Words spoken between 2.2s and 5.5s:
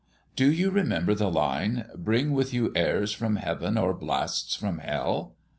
with you airs from heaven or blasts from hell'?